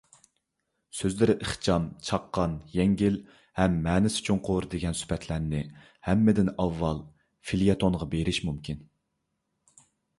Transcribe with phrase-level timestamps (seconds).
[0.99, 3.19] سۆزلىرى ئىخچام، چاققان، يەڭگىل
[3.61, 5.61] ھەم مەنىسى چوڭقۇر دېگەن سۈپەتلەرنى
[6.11, 7.05] ھەممىدىن ئاۋۋال
[7.51, 8.85] فېليەتونغا بېرىش مۇمكىن.